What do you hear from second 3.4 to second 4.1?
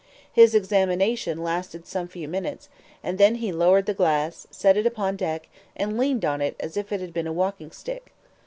lowered the